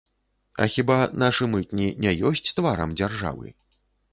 [0.63, 0.95] А хіба
[1.25, 3.47] нашы мытні не ёсць тварам дзяржавы?!